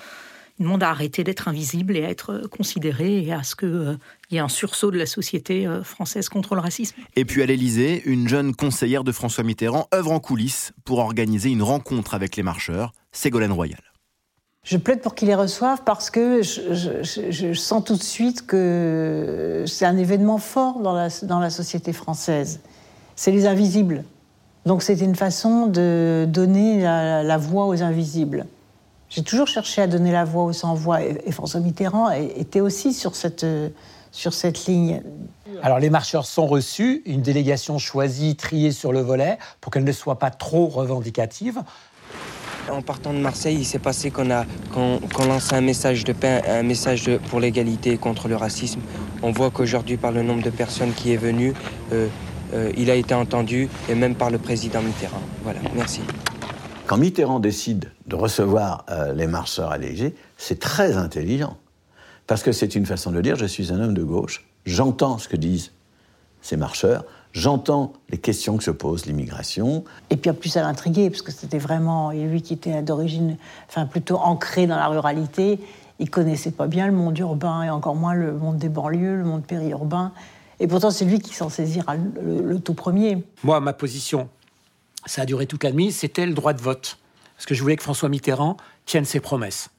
[0.59, 3.97] ils demandent à arrêter d'être invisibles et à être euh, considérés et à ce qu'il
[4.31, 6.95] y ait un sursaut de la société euh, française contre le racisme.
[7.15, 11.49] Et puis à l'Élysée, une jeune conseillère de François Mitterrand œuvre en coulisses pour organiser
[11.49, 13.79] une rencontre avec les marcheurs, Ségolène Royal.
[14.63, 18.03] Je plaide pour qu'ils les reçoivent parce que je, je- je- je sens tout de
[18.03, 22.59] suite que c'est un événement fort dans la, dans la société française.
[23.15, 24.03] C'est les invisibles.
[24.67, 28.45] Donc c'est une façon de donner la, la voix aux invisibles.
[29.11, 32.93] J'ai toujours cherché à donner la voix aux sans-voix et, et François Mitterrand était aussi
[32.93, 33.45] sur cette,
[34.11, 35.03] sur cette ligne.
[35.61, 39.91] Alors les marcheurs sont reçus, une délégation choisie, triée sur le volet pour qu'elle ne
[39.91, 41.61] soit pas trop revendicative.
[42.71, 46.13] En partant de Marseille, il s'est passé qu'on a qu'on qu'on lance un message de
[46.13, 48.79] paix, un message de- pour l'égalité et contre le racisme.
[49.23, 51.53] On voit qu'aujourd'hui, par le nombre de personnes qui est venu,
[51.91, 52.07] euh,
[52.53, 55.21] euh, il a été entendu, et même par le président Mitterrand.
[55.43, 56.01] Voilà, merci.
[56.91, 61.55] Quand Mitterrand décide de recevoir euh, les marcheurs à l'Élysée, c'est très intelligent.
[62.27, 65.29] Parce que c'est une façon de dire je suis un homme de gauche, j'entends ce
[65.29, 65.71] que disent
[66.41, 69.85] ces marcheurs, j'entends les questions que se pose l'immigration.
[70.09, 73.37] Et puis en plus, ça l'intriguait, parce que c'était vraiment, et lui qui était d'origine,
[73.69, 75.61] enfin plutôt ancré dans la ruralité,
[75.99, 79.23] il connaissait pas bien le monde urbain et encore moins le monde des banlieues, le
[79.23, 80.11] monde périurbain.
[80.59, 83.23] Et pourtant, c'est lui qui s'en saisira le, le tout premier.
[83.45, 84.27] Moi, ma position,
[85.05, 86.97] ça a duré toute la nuit, c'était le droit de vote.
[87.35, 89.69] Parce que je voulais que François Mitterrand tienne ses promesses.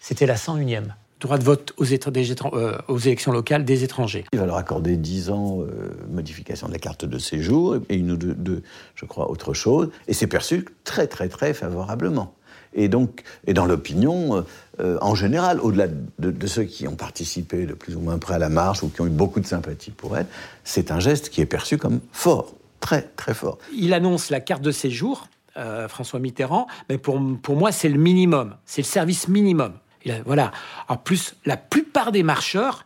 [0.00, 0.94] C'était la 101e.
[1.18, 4.26] Droit de vote euh, aux élections locales des étrangers.
[4.34, 8.10] Il va leur accorder 10 ans euh, modification de la carte de séjour et une
[8.12, 8.62] ou deux,
[8.94, 9.88] je crois, autre chose.
[10.08, 12.34] Et c'est perçu très, très, très favorablement.
[12.76, 14.42] Et donc, et dans l'opinion, euh,
[14.80, 18.34] euh, en général, au-delà de, de ceux qui ont participé de plus ou moins près
[18.34, 20.26] à la marche ou qui ont eu beaucoup de sympathie pour elle,
[20.62, 22.54] c'est un geste qui est perçu comme fort,
[22.86, 23.58] très, très fort.
[23.74, 27.98] Il annonce la carte de séjour, euh, François Mitterrand, mais pour, pour moi, c'est le
[27.98, 28.56] minimum.
[28.64, 29.72] C'est le service minimum.
[30.04, 30.52] Il a- voilà.
[30.88, 32.84] En plus, la plupart des marcheurs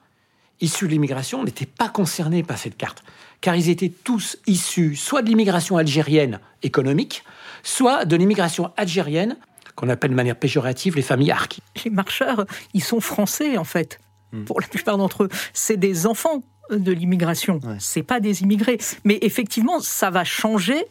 [0.63, 3.03] issus de l'immigration n'étaient pas concernés par cette carte,
[3.43, 7.23] car ils étaient tous issus soit de l'immigration algérienne économique,
[7.63, 9.37] soit de l'immigration algérienne,
[9.77, 11.63] qu'on appelle de manière péjorative les familles harkis.
[11.85, 13.99] Les marcheurs, ils sont français en fait.
[14.47, 17.61] Pour la plupart d'entre eux, c'est des enfants de l'immigration.
[17.79, 18.79] C'est pas des immigrés.
[19.05, 20.85] Mais effectivement, ça va changer.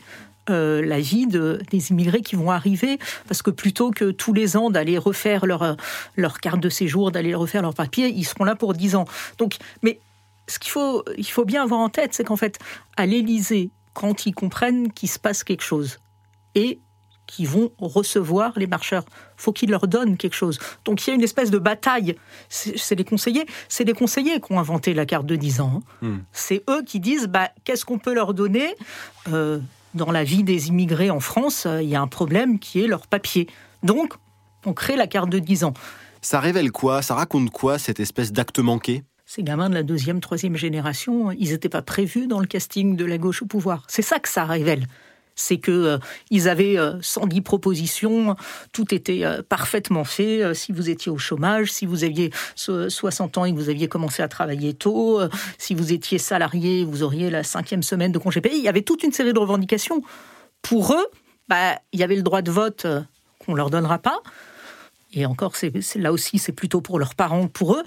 [0.49, 4.57] euh, la vie de, des immigrés qui vont arriver, parce que plutôt que tous les
[4.57, 5.73] ans d'aller refaire leur, euh,
[6.15, 9.05] leur carte de séjour, d'aller refaire leur papier, ils seront là pour 10 ans.
[9.37, 9.99] Donc, mais
[10.47, 12.57] ce qu'il faut, il faut bien avoir en tête, c'est qu'en fait,
[12.97, 15.99] à l'Élysée, quand ils comprennent qu'il se passe quelque chose,
[16.55, 16.79] et
[17.29, 19.05] qui vont recevoir les marcheurs.
[19.37, 20.57] faut qu'ils leur donnent quelque chose.
[20.83, 22.15] Donc il y a une espèce de bataille.
[22.49, 25.81] C'est les conseillers, c'est les conseillers qui ont inventé la carte de 10 ans.
[26.01, 26.19] hein.
[26.33, 28.75] C'est eux qui disent bah, qu'est-ce qu'on peut leur donner?
[29.31, 29.59] Euh,
[29.93, 32.87] Dans la vie des immigrés en France, euh, il y a un problème qui est
[32.87, 33.47] leur papier.
[33.83, 34.13] Donc,
[34.65, 35.73] on crée la carte de 10 ans.
[36.21, 37.01] Ça révèle quoi?
[37.01, 39.03] Ça raconte quoi cette espèce d'acte manqué?
[39.25, 43.05] Ces gamins de la deuxième, troisième génération, ils n'étaient pas prévus dans le casting de
[43.05, 43.83] la gauche au pouvoir.
[43.87, 44.85] C'est ça que ça révèle.
[45.41, 45.97] C'est que euh,
[46.31, 48.35] ils avaient euh, 110 propositions,
[48.73, 50.43] tout était euh, parfaitement fait.
[50.43, 53.69] Euh, si vous étiez au chômage, si vous aviez so- 60 ans et que vous
[53.69, 58.11] aviez commencé à travailler tôt, euh, si vous étiez salarié, vous auriez la cinquième semaine
[58.11, 58.57] de congé payé.
[58.57, 60.01] Il y avait toute une série de revendications.
[60.61, 61.07] Pour eux,
[61.47, 62.99] bah, il y avait le droit de vote euh,
[63.39, 64.19] qu'on leur donnera pas.
[65.13, 65.53] Et encore,
[65.95, 67.83] là aussi, c'est plutôt pour leurs parents, pour eux.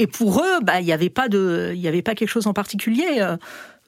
[0.00, 2.52] Et pour eux, bah, il n'y avait pas de, il avait pas quelque chose en
[2.52, 3.24] particulier.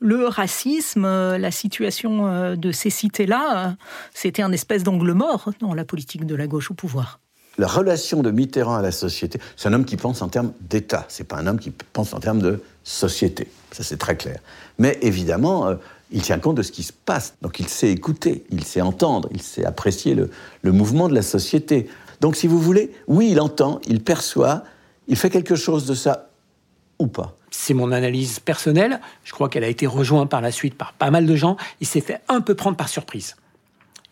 [0.00, 3.72] Le racisme, euh, la situation euh, de ces cités-là, euh,
[4.14, 7.18] c'était un espèce d'angle mort dans la politique de la gauche au pouvoir.
[7.58, 11.04] La relation de Mitterrand à la société, c'est un homme qui pense en termes d'État,
[11.08, 13.50] c'est pas un homme qui pense en termes de société.
[13.72, 14.38] Ça, c'est très clair.
[14.78, 15.76] Mais évidemment,
[16.12, 17.34] il tient compte de ce qui se passe.
[17.42, 20.30] Donc il sait écouter, il sait entendre, il sait apprécier le,
[20.62, 21.90] le mouvement de la société.
[22.20, 24.62] Donc si vous voulez, oui, il entend, il perçoit,
[25.08, 26.30] il fait quelque chose de ça
[27.00, 27.37] ou pas.
[27.50, 29.00] C'est mon analyse personnelle.
[29.24, 31.56] Je crois qu'elle a été rejointe par la suite par pas mal de gens.
[31.80, 33.36] Il s'est fait un peu prendre par surprise.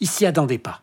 [0.01, 0.81] Il s'y attendait pas.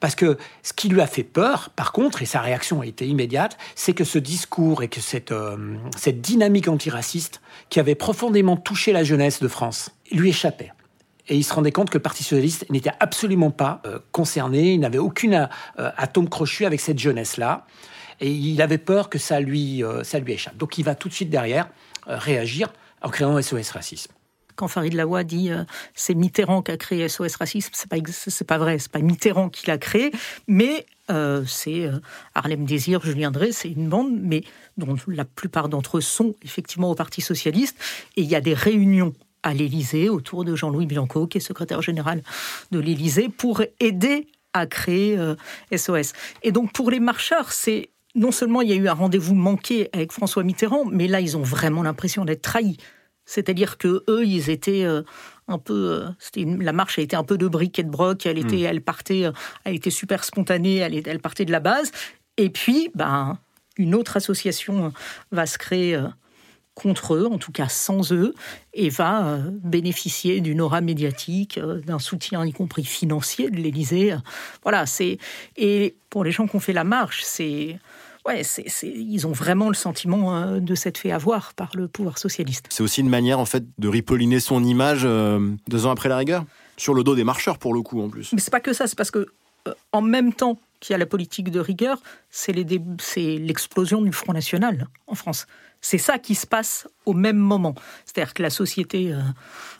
[0.00, 3.06] Parce que ce qui lui a fait peur, par contre, et sa réaction a été
[3.06, 8.56] immédiate, c'est que ce discours et que cette, euh, cette dynamique antiraciste qui avait profondément
[8.56, 10.72] touché la jeunesse de France lui échappait.
[11.28, 14.80] Et il se rendait compte que le Parti socialiste n'était absolument pas euh, concerné, il
[14.80, 17.64] n'avait aucune euh, atome crochu avec cette jeunesse-là.
[18.20, 20.56] Et il avait peur que ça lui, ça lui échappe.
[20.56, 21.68] Donc il va tout de suite derrière
[22.06, 22.72] réagir
[23.02, 24.12] en créant SOS Racisme
[24.56, 27.96] quand Farid Lawa dit euh, c'est Mitterrand qui a créé SOS Racisme, c'est pas
[28.46, 30.12] pas vrai, c'est pas Mitterrand qui l'a créé,
[30.46, 31.98] mais euh, c'est euh,
[32.34, 34.42] Harlem Désir, Julien Drey, c'est une bande, mais
[34.76, 37.76] dont la plupart d'entre eux sont effectivement au Parti socialiste,
[38.16, 41.82] et il y a des réunions à l'Élysée autour de Jean-Louis Bianco, qui est secrétaire
[41.82, 42.22] général
[42.70, 45.18] de l'Élysée, pour aider à créer
[45.76, 46.12] SOS.
[46.42, 49.88] Et donc pour les marcheurs, c'est non seulement il y a eu un rendez-vous manqué
[49.92, 52.78] avec François Mitterrand, mais là ils ont vraiment l'impression d'être trahis.
[53.26, 55.02] C'est-à-dire que eux, ils étaient euh,
[55.48, 56.06] un peu.
[56.36, 58.26] Euh, la marche a été un peu de briques et de broc.
[58.26, 58.70] Elle était, hmm.
[58.70, 59.32] elle partait, euh,
[59.64, 60.76] elle était super spontanée.
[60.76, 61.90] Elle, elle partait de la base.
[62.36, 63.38] Et puis, ben,
[63.76, 64.92] une autre association
[65.32, 65.98] va se créer
[66.74, 68.34] contre eux, en tout cas sans eux,
[68.72, 74.16] et va bénéficier d'une aura médiatique, d'un soutien y compris financier de l'Élysée.
[74.64, 75.18] Voilà, c'est
[75.56, 77.78] et pour les gens qui ont fait la marche, c'est
[78.26, 82.18] ouais, c'est, ils ont vraiment le sentiment euh, de s'être fait avoir par le pouvoir
[82.18, 82.66] socialiste.
[82.70, 86.16] C'est aussi une manière en fait de ripolliner son image euh, deux ans après la
[86.16, 86.44] rigueur,
[86.76, 88.32] sur le dos des marcheurs pour le coup en plus.
[88.32, 89.26] Mais c'est pas que ça, c'est parce que
[89.68, 91.98] euh, en même temps qu'il y a la politique de rigueur,
[92.30, 92.54] c'est,
[93.00, 95.46] c'est l'explosion du Front National en France.
[95.80, 97.74] C'est ça qui se passe au même moment.
[98.06, 99.20] C'est-à-dire que la société, euh,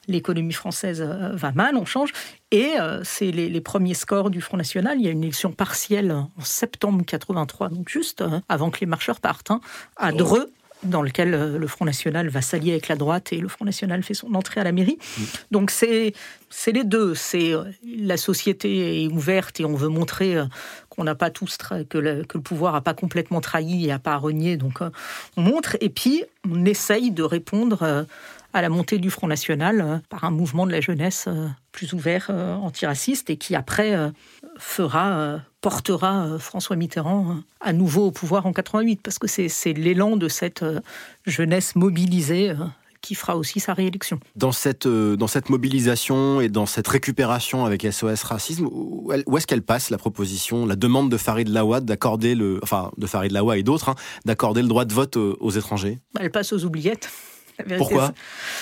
[0.08, 2.12] l'économie française euh, va mal, on change,
[2.50, 4.98] et euh, c'est les, premiers scores du Front National.
[4.98, 9.20] Il y a une élection partielle en septembre 83, donc juste avant que les marcheurs
[9.20, 9.60] partent, hein,
[9.96, 10.16] à oh.
[10.16, 14.02] Dreux dans lequel le Front National va s'allier avec la droite et le Front National
[14.02, 14.98] fait son entrée à la mairie.
[15.00, 15.22] Mm.
[15.50, 16.12] Donc c'est
[16.50, 17.14] c'est les deux.
[17.14, 20.36] C'est la société est ouverte et on veut montrer
[20.94, 23.98] qu'on n'a pas tous que le, que le pouvoir n'a pas complètement trahi et n'a
[23.98, 24.56] pas renié.
[24.56, 24.90] Donc euh,
[25.36, 28.04] on montre et puis on essaye de répondre euh,
[28.54, 31.28] à la montée du Front National euh, par un mouvement de la jeunesse
[31.72, 33.96] plus ouvert, antiraciste et qui après
[34.58, 40.28] fera portera François Mitterrand à nouveau au pouvoir en 88 parce que c'est l'élan de
[40.28, 40.64] cette
[41.26, 42.54] jeunesse mobilisée
[43.04, 44.18] qui fera aussi sa réélection.
[44.34, 49.46] Dans cette, euh, dans cette mobilisation et dans cette récupération avec SOS Racisme, où, est-ce
[49.46, 53.58] qu'elle passe la proposition, la demande de Farid Lawa d'accorder le, enfin de Farid Lawa
[53.58, 55.98] et d'autres, hein, d'accorder le droit de vote aux, étrangers?
[56.18, 57.10] Elle passe aux oubliettes.
[57.78, 58.12] Pourquoi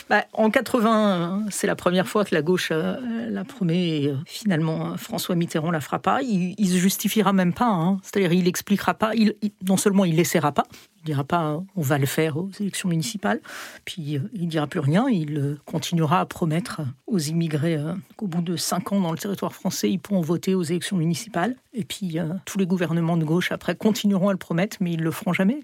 [0.09, 2.97] bah, En 80, c'est la première fois que la gauche euh,
[3.31, 4.03] la promet.
[4.03, 6.23] Et, euh, finalement, François Mitterrand la fera pas.
[6.23, 7.69] Il, ne se justifiera même pas.
[7.69, 7.99] Hein.
[8.03, 9.15] C'est-à-dire, il expliquera pas.
[9.15, 9.35] Il,
[9.67, 10.65] non seulement il laissera pas,
[10.99, 13.41] il dira pas on va le faire aux élections municipales,
[13.85, 15.09] puis euh, il dira plus rien.
[15.09, 17.79] Il continuera à promettre aux immigrés
[18.17, 21.57] qu'au bout de cinq ans dans le territoire français, ils pourront voter aux élections municipales.
[21.73, 25.11] Et puis tous les gouvernements de gauche après continueront à le promettre, mais ils le
[25.11, 25.63] feront jamais.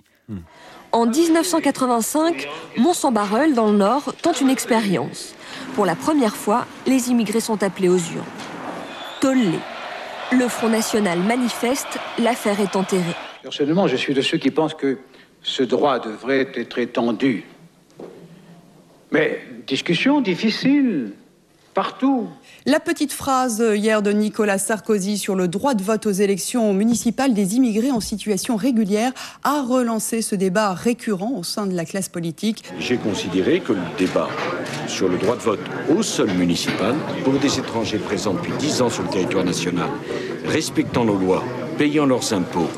[0.93, 5.35] En 1985, Mont-Saint-Barreul, dans le Nord, tente une expérience.
[5.75, 8.25] Pour la première fois, les immigrés sont appelés aux urnes.
[9.21, 9.59] Tollé.
[10.33, 13.17] Le Front National manifeste, l'affaire est enterrée.
[13.43, 14.99] Personnellement, je suis de ceux qui pensent que
[15.43, 17.45] ce droit devrait être étendu.
[19.11, 21.13] Mais discussion difficile,
[21.73, 22.29] partout.
[22.71, 27.33] La petite phrase hier de Nicolas Sarkozy sur le droit de vote aux élections municipales
[27.33, 32.11] des immigrés en situation régulière a relancé ce débat récurrent au sein de la classe
[32.11, 32.65] politique.
[32.79, 34.29] J'ai considéré que le débat
[34.87, 38.91] sur le droit de vote au sol municipal pour des étrangers présents depuis 10 ans
[38.91, 39.89] sur le territoire national,
[40.45, 41.45] respectant nos lois,
[41.79, 42.69] payant leurs impôts,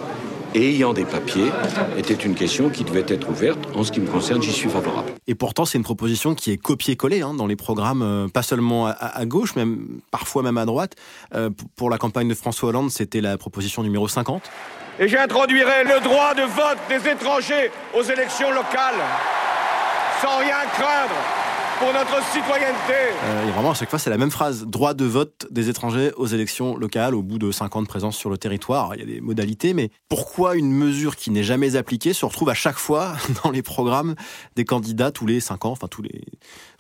[0.55, 1.51] et ayant des papiers
[1.97, 3.59] était une question qui devait être ouverte.
[3.75, 5.13] En ce qui me concerne, j'y suis favorable.
[5.27, 8.87] Et pourtant, c'est une proposition qui est copiée-collée hein, dans les programmes, euh, pas seulement
[8.87, 10.95] à, gauche, même parfois même à droite.
[11.35, 14.43] Euh, pour la campagne de François Hollande, c'était la proposition numéro 50.
[14.99, 19.01] Et j'introduirai le droit de vote des étrangers aux élections locales,
[20.21, 21.40] sans rien craindre
[21.81, 22.93] pour notre citoyenneté.
[23.25, 24.67] Euh, et vraiment, à chaque fois, c'est la même phrase.
[24.67, 28.17] Droit de vote des étrangers aux élections locales au bout de 5 ans de présence
[28.17, 28.95] sur le territoire.
[28.95, 32.51] Il y a des modalités, mais pourquoi une mesure qui n'est jamais appliquée se retrouve
[32.51, 33.15] à chaque fois
[33.45, 34.15] dans les programmes
[34.57, 36.23] des candidats tous les 5 ans, enfin tous les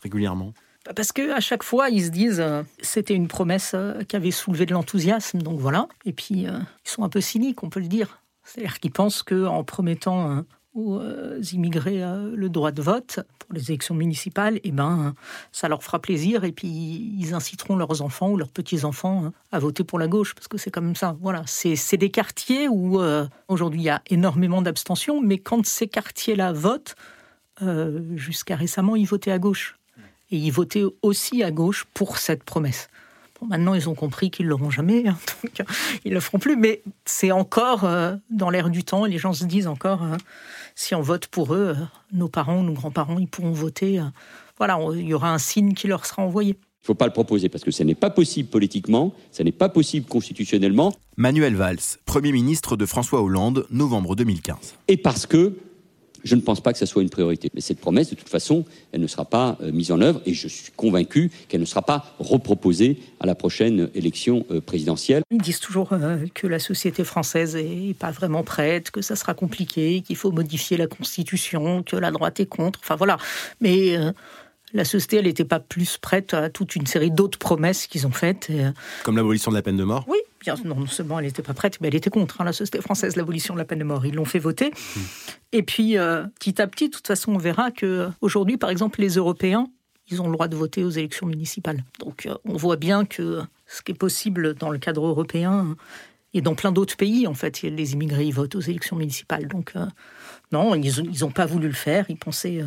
[0.03, 0.53] régulièrement?
[0.85, 4.17] Bah, parce que à chaque fois, ils se disent euh, c'était une promesse euh, qui
[4.17, 5.89] avait soulevé de l'enthousiasme, donc voilà.
[6.05, 8.21] Et puis ils sont un peu cyniques, on peut le dire.
[8.45, 13.71] C'est-à-dire qu'ils pensent qu'en promettant aux euh, immigrés euh, le droit de vote pour les
[13.71, 15.15] élections municipales, eh ben,
[15.53, 16.69] ça leur fera plaisir et puis
[17.19, 20.59] ils inciteront leurs enfants ou leurs petits-enfants hein, à voter pour la gauche, parce que
[20.59, 21.17] c'est comme ça.
[21.21, 25.89] Voilà, c'est des quartiers où euh, aujourd'hui il y a énormément d'abstention, mais quand ces
[25.89, 26.95] quartiers-là votent,
[28.15, 29.77] jusqu'à récemment, ils votaient à gauche.
[30.31, 32.89] Et ils votaient aussi à gauche pour cette promesse
[33.47, 35.67] maintenant, ils ont compris qu'ils ne l'auront jamais, hein, donc
[36.05, 36.57] ils ne le feront plus.
[36.57, 39.05] Mais c'est encore euh, dans l'air du temps.
[39.05, 40.17] Les gens se disent encore, euh,
[40.75, 44.01] si on vote pour eux, euh, nos parents, nos grands-parents, ils pourront voter.
[44.59, 46.51] voilà, il y aura un signe qui leur sera envoyé.
[46.53, 49.53] Il ne faut pas le proposer parce que ce n'est pas possible politiquement, ce n'est
[49.53, 50.95] pas possible constitutionnellement.
[51.19, 54.57] Manuel Valls, Premier ministre de François Hollande, novembre 2015.
[54.89, 55.59] Et parce que
[56.25, 57.51] je ne pense pas que ce soit une priorité.
[57.55, 60.35] Mais cette promesse, de toute façon, elle ne sera pas euh, mise en œuvre et
[60.35, 65.23] je suis convaincu qu'elle ne sera pas reproposée à la prochaine élection euh, présidentielle.
[65.31, 69.35] Ils disent toujours euh, que la société française n'est pas vraiment prête, que ça sera
[69.35, 72.81] compliqué, qu'il faut modifier la Constitution, que la droite est contre.
[72.83, 73.19] Enfin voilà.
[73.61, 73.97] Mais
[74.73, 78.13] la société, elle n'était pas plus prête à toute une série d'autres promesses qu'ils ont
[78.13, 78.51] faites.
[79.05, 80.05] Comme l'abolition de la peine de mort?
[80.09, 82.81] Oui, bien, non seulement elle n'était pas prête, mais elle était contre hein, la société
[82.81, 84.05] française, l'abolition de la peine de mort.
[84.07, 84.71] Ils l'ont fait voter.
[84.71, 85.01] Hmm.
[85.53, 89.01] Et puis, euh, petit à petit, de toute façon, on verra que aujourd'hui, par exemple,
[89.01, 89.67] les Européens,
[90.11, 91.85] ils ont le droit de voter aux élections municipales.
[92.01, 95.77] Donc, euh, on voit bien que ce qui est possible dans le cadre européen
[96.33, 99.47] et dans plein d'autres pays, en fait, les immigrés ils votent aux élections municipales.
[99.47, 99.87] Donc, euh,
[100.53, 102.07] non, ils n'ont pas voulu le faire.
[102.09, 102.65] Ils pensaient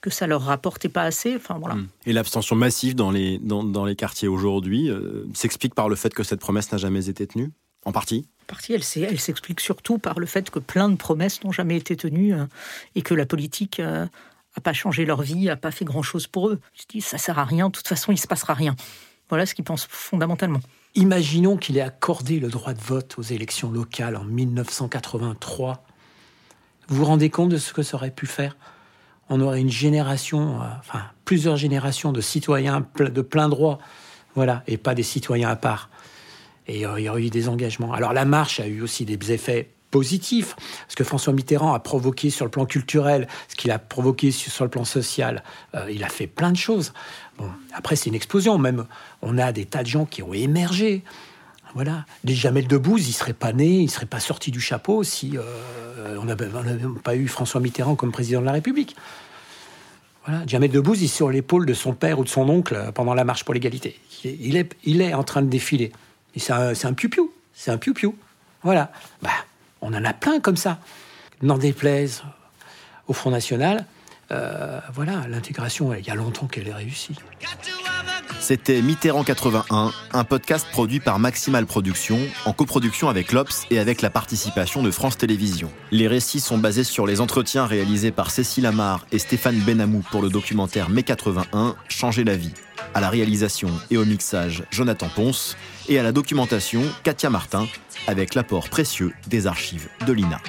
[0.00, 1.34] que ça leur rapportait pas assez.
[1.36, 1.76] Enfin, voilà.
[1.76, 1.88] Hmm.
[2.06, 6.22] Et l'abstention massive dans les, dans, les quartiers aujourd'hui euh, s'explique par le fait que
[6.22, 7.50] cette promesse n'a jamais été tenue
[7.84, 8.26] En partie?
[8.42, 11.76] En partie, elle, elle s'explique surtout par le fait que plein de promesses n'ont jamais
[11.76, 12.46] été tenues euh,
[12.94, 16.48] et que la politique n'a euh, pas changé leur vie, n'a pas fait grand-chose pour
[16.48, 16.60] eux.
[16.74, 18.76] Je dis, ça sert à rien, de toute façon, il se passera rien.
[19.28, 20.60] Voilà ce qu'ils pensent fondamentalement.
[20.94, 25.84] Imaginons qu'il ait accordé le droit de vote aux élections locales en 1983.
[26.88, 28.56] Vous vous rendez compte de ce que ça aurait pu faire?
[29.30, 33.78] On aurait une génération, euh, enfin plusieurs générations de citoyens de plein droit,
[34.34, 35.90] voilà, et pas des citoyens à part.
[36.66, 37.92] Et euh, il y aurait eu des engagements.
[37.92, 42.30] Alors la marche a eu aussi des effets positifs, parce que François Mitterrand a provoqué
[42.30, 45.42] sur le plan culturel ce qu'il a provoqué sur le plan social.
[45.74, 46.92] Euh, il a fait plein de choses.
[47.38, 48.58] Bon, après, c'est une explosion.
[48.58, 48.86] Même,
[49.22, 51.04] on a des tas de gens qui ont émergé.
[51.74, 52.04] Voilà.
[52.24, 55.02] Les Jamel Debbouze, il ne serait pas né, il ne serait pas sorti du chapeau
[55.04, 55.36] si
[56.18, 56.48] on n'avait
[57.02, 58.96] pas eu François Mitterrand comme président de la République.
[60.26, 60.42] Voilà.
[60.46, 63.24] Jamel Debbouze, il est sur l'épaule de son père ou de son oncle pendant la
[63.24, 63.98] marche pour l'égalité.
[64.24, 65.92] Il est, il en train de défiler.
[66.36, 67.32] c'est un, un piou-piou.
[67.54, 68.14] C'est un piou-piou.
[68.62, 68.92] Voilà.
[69.22, 69.30] Bah,
[69.80, 70.78] on en a plein comme ça.
[71.42, 72.22] N'en déplaise
[73.06, 73.86] au Front National,
[74.30, 77.16] euh, voilà, l'intégration, il y a longtemps qu'elle est réussie.
[78.48, 84.00] C'était Mitterrand 81, un podcast produit par Maximal Productions, en coproduction avec l'Obs et avec
[84.00, 85.70] la participation de France Télévisions.
[85.90, 90.22] Les récits sont basés sur les entretiens réalisés par Cécile Amar et Stéphane Benamou pour
[90.22, 92.54] le documentaire Mai 81, Changer la vie.
[92.94, 95.54] À la réalisation et au mixage, Jonathan Ponce,
[95.90, 97.66] et à la documentation, Katia Martin,
[98.06, 100.40] avec l'apport précieux des archives de l'INA.